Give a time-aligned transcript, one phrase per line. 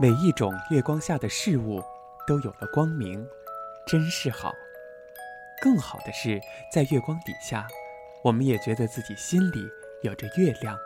[0.00, 1.80] 每一种月光下的事物
[2.26, 3.24] 都有了光明，
[3.86, 4.52] 真是好。
[5.62, 6.40] 更好的是，
[6.72, 7.64] 在月光底下，
[8.24, 9.70] 我们也觉得自己心里
[10.02, 10.76] 有着月亮，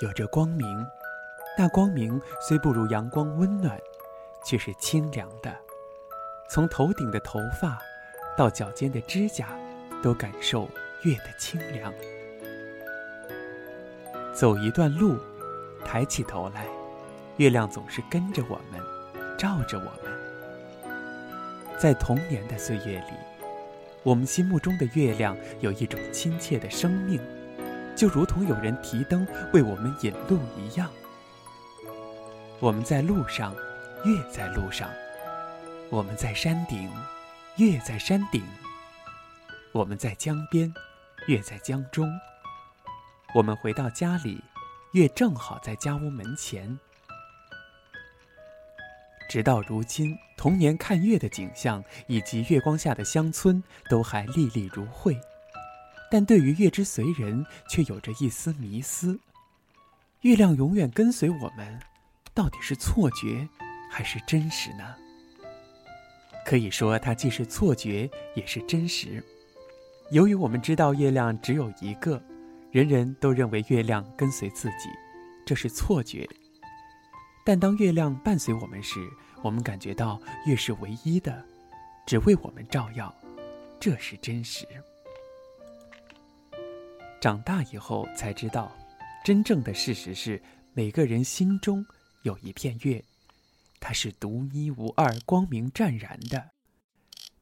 [0.00, 0.86] 有着光明。
[1.58, 3.78] 那光明虽不如阳光温暖，
[4.46, 5.54] 却是清凉的。
[6.48, 7.78] 从头顶的头发，
[8.34, 9.48] 到脚尖的指甲，
[10.02, 10.66] 都感受
[11.02, 11.92] 月的清凉。
[14.32, 15.18] 走一段路，
[15.84, 16.66] 抬起头来。
[17.36, 18.80] 月亮总是跟着我们，
[19.36, 20.14] 照着我们。
[21.76, 23.12] 在童年的岁月里，
[24.04, 27.20] 我们心目中的月亮有一种亲切的生命，
[27.96, 30.88] 就如同有人提灯为我们引路一样。
[32.60, 33.52] 我们在路上，
[34.04, 34.88] 月在路上；
[35.90, 36.88] 我们在山顶，
[37.56, 38.42] 月在山顶；
[39.72, 40.72] 我们在江边，
[41.26, 42.06] 月在江中；
[43.34, 44.40] 我们回到家里，
[44.92, 46.78] 月正好在家屋门前。
[49.34, 53.60] 直到如今，童年看月的景象以及月光下的乡村
[53.90, 55.20] 都还历历如绘，
[56.08, 59.18] 但对于月之随人却有着一丝迷思：
[60.20, 61.80] 月亮永远跟随我们，
[62.32, 63.48] 到底是错觉
[63.90, 64.94] 还是真实呢？
[66.46, 69.20] 可以说，它既是错觉，也是真实。
[70.12, 72.22] 由于我们知道月亮只有一个，
[72.70, 74.88] 人人都认为月亮跟随自己，
[75.44, 76.24] 这是错觉。
[77.46, 79.06] 但当月亮伴随我们时，
[79.42, 81.44] 我们感觉到月是唯一的，
[82.06, 83.14] 只为我们照耀，
[83.78, 84.66] 这是真实。
[87.20, 88.74] 长大以后才知道，
[89.22, 90.42] 真正的事实是
[90.72, 91.84] 每个人心中
[92.22, 93.04] 有一片月，
[93.78, 96.50] 它是独一无二、光明湛然的。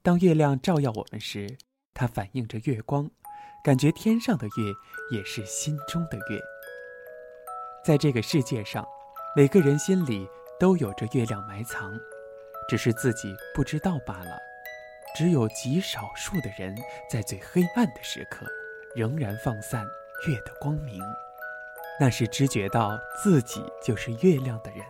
[0.03, 1.57] 当月亮照耀我们时，
[1.95, 3.09] 它反映着月光，
[3.63, 6.41] 感觉天上的月也是心中的月。
[7.85, 8.85] 在这个世界上。
[9.35, 10.29] 每个人心里
[10.61, 11.99] 都有着月亮埋藏，
[12.69, 14.39] 只是自己不知道罢了。
[15.17, 16.77] 只有极少数的人
[17.11, 18.45] 在最黑暗的时刻，
[18.95, 19.87] 仍然放散
[20.29, 21.01] 月的光明，
[21.99, 24.85] 那是知觉到自己就是月亮的人。